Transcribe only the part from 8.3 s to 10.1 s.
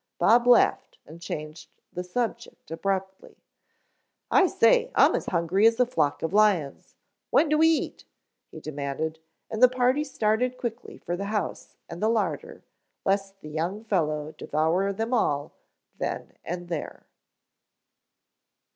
he demanded, and the party